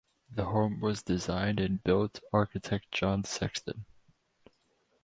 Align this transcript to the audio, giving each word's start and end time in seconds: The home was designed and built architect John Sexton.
The 0.33 0.45
home 0.45 0.79
was 0.79 1.03
designed 1.03 1.59
and 1.59 1.83
built 1.83 2.21
architect 2.33 2.91
John 2.91 3.23
Sexton. 3.23 3.85